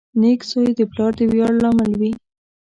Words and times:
•نېک 0.21 0.41
زوی 0.51 0.69
د 0.77 0.81
پلار 0.91 1.11
د 1.19 1.21
ویاړ 1.31 1.53
لامل 1.63 1.91
وي. 1.99 2.11